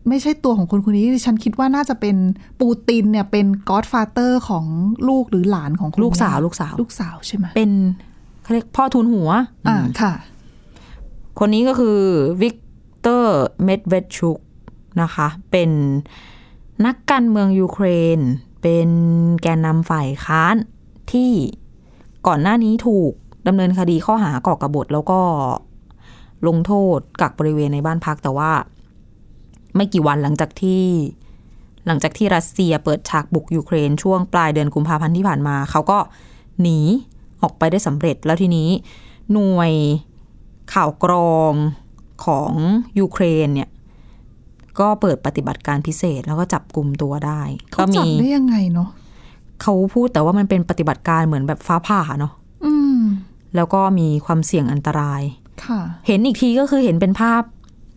[0.08, 2.16] ไม่ใช่ตัวของคนคนนี้ดิฉันคิดว่าน่าจะเป็น
[2.60, 4.64] ปูตินเนี่ยเป็นก็อดฟาเตอร์ของ
[5.08, 7.70] ลูกหรือหลานของคนลูกสาวนี้ลูกสาว ลูกสาวใช่ไหมเป็น
[8.42, 9.30] เขาเรียกพ่อทูนหัว
[9.68, 10.12] อ่าค่ะ
[11.38, 11.98] คนนี้ก็คือ
[12.42, 12.56] วิก
[13.00, 14.38] เตอร์เมดเวชุก
[15.02, 15.70] นะคะ เป็น
[16.86, 18.18] นักการเมืองยูเครน
[18.62, 18.90] เป็น
[19.42, 20.56] แกนนำฝ่ายค้าน
[21.12, 21.30] ที่
[22.26, 23.12] ก่อนหน้านี้ถูก
[23.46, 25.20] ดำเนินคดีข้อหาก่อกบฏแล้วก็
[26.46, 28.52] ลงโทษกักบริเวณในบ้านพักแต่ว่า
[29.76, 30.84] ไม่กี่วันหลังจากที่
[31.86, 35.98] หลังจากที่รัสเซียเปิดฉากบุกยูเครน ช่วงปลายเดือนกุมภาพันธ์ที่ผ่านมา เขาก็
[36.60, 36.78] หนี
[37.42, 38.68] ออกไปได้สำเร็จแล้วทีนี้
[39.32, 39.72] หน่วย
[40.74, 41.52] ข่าวกรอง
[42.24, 42.52] ของ
[42.98, 43.68] ยูเครนเนี่ย
[44.80, 48.88] ก็เปิดปฏิบัติการพิเศษแล้วก็จับกลุ่มตัวได้เขาก็จับมีได้ยังไงเนาะ
[49.62, 52.32] เขาพูดแต่ว่ามันเป็นปฏิบัติการเหมือนแบบฟ้าผ่าเนาะ
[52.64, 52.98] อืม
[53.56, 55.22] แล้วก็มีความเสี่ยงอันตราย
[55.64, 57.42] ค่ะ เห็นอีกทีก็คือเห็นเป็นภาพ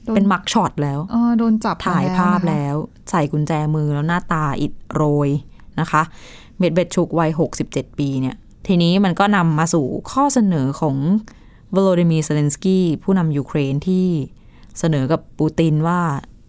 [0.05, 2.75] โดนเป็น mugshot แล้วอ๋อโดนจับถ่ายภาพนะคะแล้ว
[3.09, 5.29] ใส่กุญแจมือแล้วหน้าตาอิดโรย
[5.79, 6.01] นะคะ
[6.57, 7.31] เมดเวดชุกวัย
[7.65, 8.35] 67ปีเนี่ย
[8.67, 10.97] ทีนี้มันก็นำมาสู่ข้อเสนอของ
[11.75, 14.07] วโลดิมีเซเลนสกี้ผู้นำยูเครนที่
[14.79, 16.01] เสนอกับปูตินว่า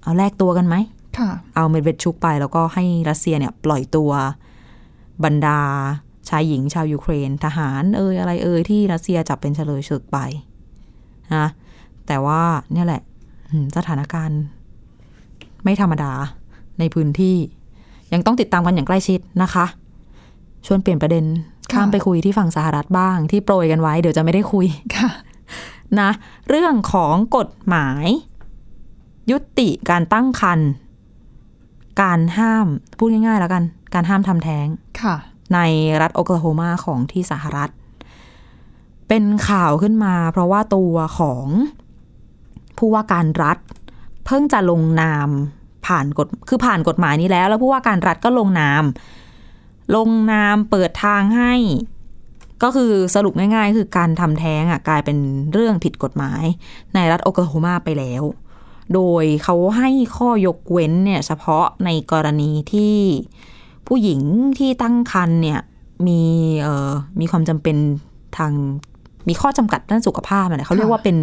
[0.03, 0.77] เอาแลกตัวกันไหม
[1.19, 4.11] ค่ะเอาเมดเวดชุกไปแล้วก็ให้รัสเซียเนี่ยปล่อยตัว
[5.25, 5.59] บรรดา
[6.29, 10.19] ชายหญิงชาวยูเครน ทหารเอ่ยอะไรเอ่ยที่รัสเซียจับเป็นเชลยศึกไป
[11.35, 11.47] นะ
[12.07, 13.03] แต่ว่าเนี่ยแหละ
[13.49, 14.41] อืมสถานการณ์
[15.65, 16.13] ไม่ธรรมดา
[16.79, 17.37] ในพื้นที่
[18.13, 19.67] ยังต้องติดตามกันอย่างใกล้ชิดนะคะ
[20.67, 21.25] ชวนเปลี่ยนประเด็น
[21.73, 25.11] ข้ามไปคุยที่ฝั่งสหรัฐบ้าง ที่โปรยกันไว้เดี๋ยวจะไม่ได้คุยค่ะ
[26.01, 26.11] นะ
[26.49, 28.07] เรื่องของกฎหมาย
[29.31, 30.69] ยุติการตั้งครรภ์
[32.03, 32.67] การห้าม
[32.99, 34.67] พูดง่ายๆแล้วกัน การห้ามทำแท้ง
[35.03, 35.17] ค่ะ
[35.55, 35.59] ใน
[36.03, 37.71] รัฐโอคลาโฮมาของที่สหรัฐ
[39.09, 41.47] เป็นข่าวขึ้นมา เพราะว่าตัวของ
[42.79, 43.59] ผู้ว่าการรัฐ
[44.27, 45.29] เพิ่งจะลงนาม
[45.87, 48.83] ผ่านกฎคือผ่านกฎหมายนี้แล้ว แล้วผู้ว่าการรัฐก็ลงนาม
[49.97, 51.55] ลงนามเปิดทางให้
[52.63, 55.19] ก็คือสรุปง่าย ๆ คือการทำแท้งอะกลายเป็น
[55.53, 56.45] เรื่องผิดกฎหมาย
[56.95, 58.23] ในรัฐโอคลาโฮมาไปแล้ว
[58.95, 62.97] โดยเขาให้ข้อยกเว้นเนี่ยเฉพาะในกรณีที่
[63.87, 64.21] ผู้หญิง
[64.59, 65.61] ที่ตั้งครรภ์เนี่ย
[66.07, 66.23] มี
[66.63, 67.77] เอ่อมีความจำเป็น
[68.37, 68.53] ทาง
[69.29, 71.17] มีข้อจำกัดด้านสุขภาพอะนะเขาเรียกว่าเป็น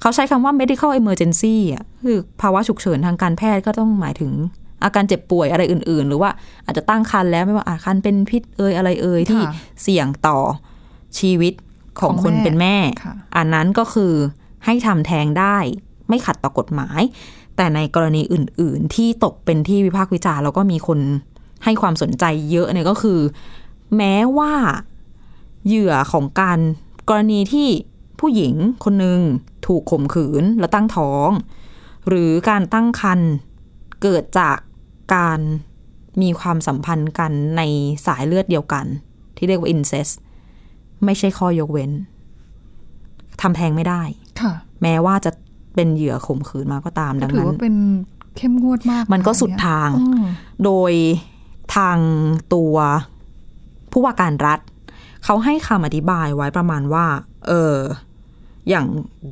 [0.00, 4.32] เขาใช้คำว่า medical emergency อะคือภาวะฉุกเฉินทางการแพทย์ก็ต้องหมายถึง
[4.84, 6.30] อาการเจ็บป่วยอะไรอื่น ๆ หรือว่า
[6.64, 9.42] อาจจะตั้งครรภ์แล้วไม่ว่าอาคันเป็นพิษเอ่ยอะไรเอ่ยที่
[9.82, 10.38] เสี่ยงต่อ
[11.18, 11.54] ชีวิต
[12.00, 12.76] ของของคนเป็นแม่
[13.36, 14.12] อันนั้นก็คือ
[14.64, 15.58] ให้ทำแท้งได้
[16.12, 17.00] ไม่ขัดต่อกฎหมาย
[17.56, 20.98] แต่ในกรณีอื่น ๆ ที่ตกเป็นที่วิพากษ์วิจารณ์แล้วก็มีคน
[21.64, 23.20] ให้ความสนใจเยอะเนี่ยก็คือ
[23.96, 24.52] แม้ว่า
[25.66, 26.58] เหยื่อของการ
[27.08, 27.68] กรณีที่
[28.20, 29.20] ผู้หญิงคนหนึ่ง
[29.66, 31.28] ถูกข่มขืนแล้วตั้งท้อง
[32.08, 33.30] หรือการตั้งครรภ์
[34.02, 34.56] เกิดจาก
[35.14, 35.40] การ
[36.22, 37.62] มีความสัมพันธ์กันใน
[38.06, 38.86] สายเลือดเดียวกัน
[39.36, 40.12] ที่เรียกว่า incest
[41.04, 41.90] ไม่ใช่ข้อยกเว้น
[43.40, 44.02] ทำแท้งไม่ได้
[44.40, 45.30] ค่ะแม้ว่าจะ
[45.74, 47.76] เป็นเหยื่อข่มขืนมาก็ตามก็ดังถือนั้นว่าเป็น
[48.36, 50.24] เข้มงวดมาก มันก็ะสุดเนี่ยทางอืม
[50.64, 50.92] โดย
[51.76, 51.98] ทาง
[52.54, 52.74] ตัว
[53.92, 54.60] ผู้ว่าการรัฐ
[55.24, 57.06] เขาให้คำอธิบายไว้ประมาณว่า
[57.48, 57.76] เออ
[58.68, 58.86] อย่าง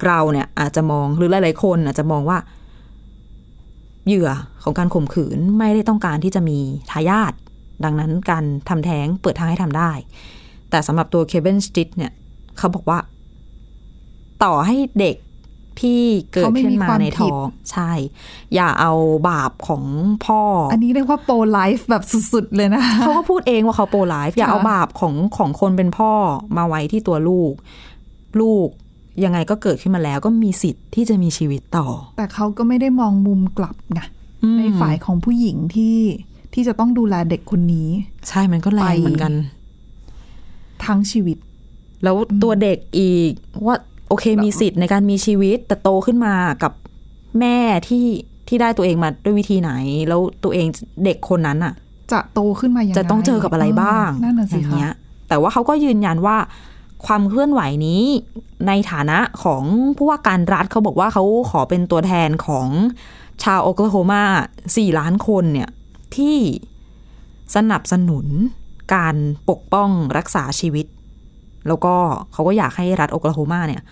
[0.07, 2.39] เราเนี่ย อาจจะมองหรือหลายๆคนอาจจะมองว่า
[4.07, 4.31] เหยื่อ
[4.63, 6.59] ของการข่มขืนไม่ได้ต้องการที่จะมี
[6.91, 7.33] ทายาท
[7.85, 9.93] ดังนั้นการทำแท้งเปิดทางให้ทำได้
[10.71, 12.13] แต่สำหรับตัวเคเ n นสติทเนี่ย
[12.59, 12.99] เขาบอกว่า
[14.45, 15.17] ต่อให้เด็ก
[15.81, 16.01] ที่
[16.33, 17.93] เกิดเขาไม่ขึ้นมีมาความในผิท้ดองใช่
[18.55, 18.93] อย่าเอา
[19.29, 19.85] บาปของ
[20.25, 26.13] พ่อออันนี้เรียกว่าโปรไลฟ์แบบสุดๆเลยนะเขาก็พูดเองว่าเขาโปรไลฟ์อย่าค่ะเอาบาปของของคนเป็นพ่อ
[26.57, 27.53] มาไว้ที่ตัวลูก
[28.41, 28.69] ลูก
[29.25, 34.01] ยังไงก็เกิดขึ้นมาแล้วก็มีสิทธิ์ที่จะมีชีวิตต่อ แต่เขาก็ไม่ได้มองมุมกลับไง
[34.43, 35.99] อืมในฝ่ายของผู้หญิงที่
[36.55, 37.89] ที่จะต้องดูแลเด็กคนนี้
[38.29, 39.33] ใช่มันก็แรงไปเหมือนกัน
[40.85, 41.39] ทั้งชีวิต
[42.03, 43.31] แล้วตัวเด็กอีก
[43.67, 43.77] ว่า
[44.11, 46.73] โอเคมีสิทธิ์ในการมีชีวิต แต่โตขึ้นมากับ
[47.41, 47.57] แม่
[47.89, 48.07] ที่
[48.49, 49.73] ที่ได้ตัวเองมาด้วยวิธีไหน
[50.09, 50.67] แล้วตัวเอง
[51.05, 51.75] เด็กคนนั้นอะ
[52.13, 54.93] จะโตขึ้นมายังไงจะต้องเจอกับอะไรบ้างนั่นน่ะอสิย่างคะเงี้ย
[55.29, 56.37] แต่ว่าเขาก็ยืนยันว่า
[57.07, 58.03] ความเคลื่อนไหวนี้
[58.67, 59.63] ในฐานะของ
[59.97, 62.69] ผู้ว่าการรัฐเขาบอกว่าเขาขอเป็นตัวแทนของ
[63.45, 64.23] ชาวโอคลาโฮมา
[64.77, 65.71] สี่ล้านคนเนี่ย
[66.17, 66.37] ที่
[67.57, 68.27] สนับสนุน
[68.95, 69.17] การ
[69.51, 70.87] ปกป้องรักษาชีวิต
[71.67, 71.95] แล้วก็
[72.33, 73.83] เขาก็อยากให้รัฐโอคลาโฮมาเนี่ย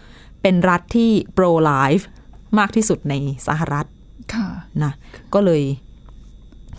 [0.42, 2.04] เป็นรัฐที่ pro life
[2.58, 3.14] มากที่สุดใน
[3.46, 3.86] สหรัฐ
[4.34, 4.46] ค่ะ
[4.82, 4.92] นะ
[5.34, 5.62] ก็เลย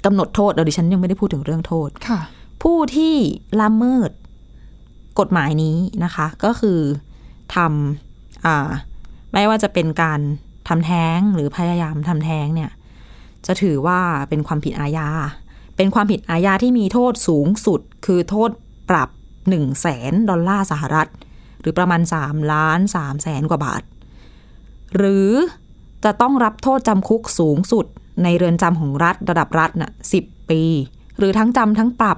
[0.06, 2.20] กำหนดโทษเดี๋ยวดิฉันยังไม่ได้พูดถึงเรื่องโทษค่ะ
[2.64, 3.16] ผู้ที่
[3.62, 4.12] ละเมิด
[5.20, 6.80] กฎหมายนี้นะคะ ก็คือ
[7.56, 8.70] ทำอ่า
[9.34, 10.20] ไม่ว่าจะเป็นการ
[10.68, 12.72] ทำแท้งหรือพยายามทำแท้งเนี่ย
[13.46, 14.00] จะถือว่า
[14.30, 15.08] เป็นความผิดอาญา
[15.78, 18.50] เป็นความผิดอาญาที่มีโทษสูงสุด คือโทษ
[18.90, 21.08] ปรับ 1นึ่งแสนดอลลาร์สหรัฐ
[21.62, 23.84] หรือประมาณ 3 ล้าน3แสนกว่าบาท
[24.96, 25.30] หรือ
[26.04, 27.86] จะต้องรับโทษจำคุกสูงสุด
[28.24, 30.62] ในเรือนจำของรัฐระดับรัฐน่ะสิบปี
[31.18, 32.18] หรือทั้งจำทั้งปรับ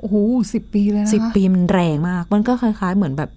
[0.00, 0.16] โอ้โห
[0.52, 3.30] สิบปีเลยนะคะสิบปีมันแรงมาก มันก็คล้าย ๆ เหมือนแบบ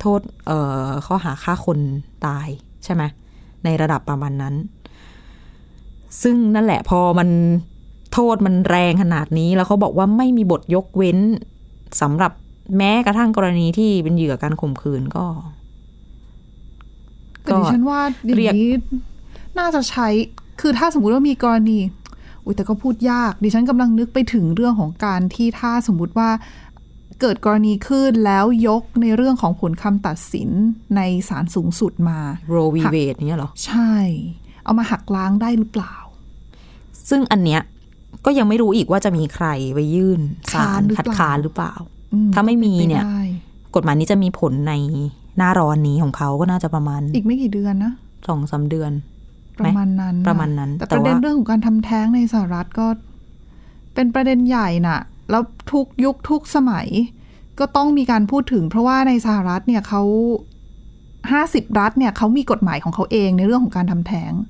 [0.00, 1.78] โทษ เอ่อข้อหาฆ่าคน
[2.26, 2.48] ตาย
[2.84, 3.02] ใช่ไหม
[3.64, 4.54] ในระดับประมาณนั้น
[6.22, 7.28] ซึ่งนั่นแหละพอมัน
[8.12, 11.18] โทษมันแรงขนาดนี้แล้วเขาบอกว่าไม่มีบทยกเว้น
[12.00, 12.32] สำหรับ
[12.76, 15.26] แม้กระทั่งกรณีที่เป็นเหยื่อการข่มขืนก็
[17.42, 18.70] แต่ดิฉันว่าอย่างเรียกนี้
[19.58, 20.08] น่าจะใช้
[20.60, 21.78] คือถ้าสมมุติว่ามีกรณี
[22.44, 26.30] อุ้ยแต่ก็พูดยาก ดิฉันกำลังนึกไปถึงเรื่องของการที่ถ้าสมมุติว่า
[27.20, 30.50] เกิดกรณีขึ้นแล้วยกในเรื่องของผลคำตัดสิน
[30.96, 32.18] ในศาลสูงสุดมา
[32.50, 33.92] โรวีเวดเนี่ยเหรอ ใช่
[34.64, 35.94] เอามาหักล้างได้หรือเปล่า
[37.08, 37.60] ซึ่งอันเนี้ย
[38.24, 40.20] ก็ยังไม่รู้อีกว่าจะมีใครไปยื่น
[40.54, 41.74] ศาค้านลหรือคัดเปล่าค้านหรือเปล่า
[42.12, 43.22] อืถ้าไม่มีเนี่ยป็ไปได้
[43.74, 44.72] กฎหมายนี้จะมีผลใน
[45.38, 47.92] หน้าร้อนนี้ของเขาก็น่าจะประมาณ อีกไม่กี่เดือนนะ
[48.28, 48.92] สองสามเดือน
[49.60, 52.86] ประมาณนั้น ประมาณนั้น แต่แต่ประเด็นว่าเรื่องของการทำแท้งในสหรัฐก็
[53.94, 55.42] เป็นประเด็นใหญ่น่ะ แล้ว
[55.72, 56.86] ทุกยุคทุกสมัย
[57.58, 60.02] ก็ต้องมีการพูดถึง เพราะว่าในสหรัฐเนี่ยเขา
[61.30, 64.48] ห้าสิบรัฐเนี่ยเขามีกฎหมายของเขาเองในเรื่องของการทำแท้งค่ะ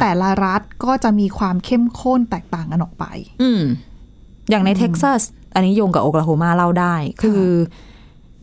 [0.00, 3.04] แต่ละรัฐก็จะมีความเข้มข้นแตกต่างกันออกไป
[3.42, 3.62] อืม
[4.50, 5.20] อย่างในเท็กซัส
[5.54, 7.42] อันนี้โยงกับโอคลาโฮมาเล่าได้ คือ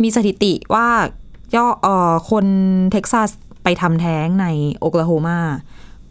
[0.01, 0.87] มีสถิติว่า
[1.55, 2.45] ย่อเอ่อคน
[2.91, 3.29] เท็กซัส
[3.63, 4.47] ไปทำแท้งใน
[4.79, 5.39] โอคลาโฮมา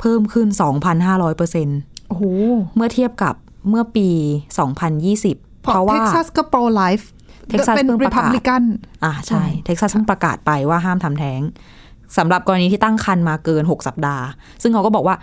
[0.00, 0.48] เพิ่มขึ้น
[0.92, 1.68] 2,500เปอร์เซ็นต์
[2.08, 2.24] โอ้โห
[2.76, 3.34] เมื่อเทียบกับ
[3.68, 4.08] เมื่อปี
[4.86, 7.08] 2020 เพราะเพราะว่าเท็กซัสก็ pro-life
[7.50, 8.62] Texas เป็นรีพับลิกันเพิ่งประกาศ
[9.04, 11.40] อ่าใช่ใช่ เท็กซัสเพิ่งประกาศไปว่าห้ามทำแท้ง
[12.18, 14.24] สำหรับกรณีที่ตั้งครรภ์มาเกิน 6 สัปดาห์
[14.62, 15.16] ซึ่งเขาก็บอกว่า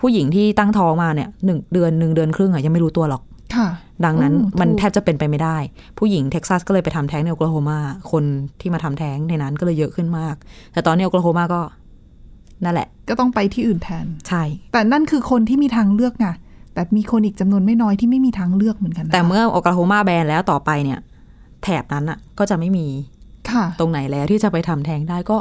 [0.00, 3.22] ผู้หญิงที่ตั้งท้องมาเนี่ยหนึ่งเดือนหนึ่งเดือนครึ่งอะยังไม่รู้ตัวหรอก
[3.54, 3.68] ค่ะ
[4.04, 5.56] ดังนั้นอืมมันถูกแทบจะเป็นไปไม่ได้
[5.98, 7.78] ผู้หญิงเท็กซัสก็เลยไปทำแท้งในโอคลาโฮมา
[8.10, 8.24] คน
[8.60, 10.34] ที่มาทำแท้งในนั้นก็เลยเยอะขึ้นมาก
[10.72, 11.60] แต่ตอนนี้โอคลาโฮมาก็
[12.64, 16.26] นั่นแหละ ก็ต้องไปที่อื่นแทน ใช่ แต่นั่นคือคนที่มีทางเลือกไง
[16.74, 20.98] แต่มีคนอีกจำนวนไม่น้อยที่ไม่มีทางเลือกเหมือนกันนะคะแต่เมื่อโอคลาโฮมาแบนแล้วต่อไปเนี่ย
[21.62, 22.86] แถบนั้นอะก็จะไม่มี
[23.50, 25.36] ค่ะตรงไหนแล้วที่จะไปทำแท้งได้ก็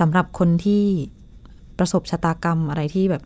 [0.00, 0.84] สำหรับคนที่
[1.78, 3.22] ประสบชะตากรรมอะไรที่แบบ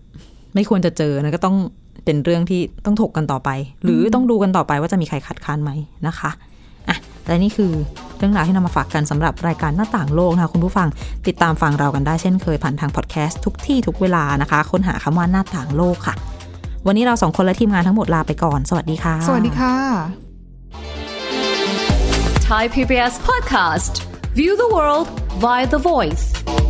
[0.55, 1.57] ไม่ควรจะเจอนะก็ต้อง
[2.05, 3.51] เป็นเรื่องที่ต้องถกกันต่อไป
[3.85, 5.71] หรือต้องดูกันต่อไปว่าจะมีใครคัดค้านไหม
[6.07, 6.31] นะคะ
[6.89, 7.73] อะและนี่คือ
[8.19, 10.89] เรื่องราวที่นำมาฝากกันสำหรับรายการหน้าต่างโลกนะคะคุณผู้ฟัง
[11.27, 16.15] ติดตามฟังเรากันได้เช่นเคยผ่านทางพอดแคสต์ทุกที่ทุกเวลานะคะ ค้นหาคำว่าหน้าต่างโลกค่ะ
[16.87, 19.75] วันนี้เราสองคนและทีมงานทั้งหมดลาไปก่อน สวัสดีค่ะ สวัสดีค่ะ
[22.49, 23.93] Thai PBS podcast.
[24.39, 26.70] View the world via The Voice.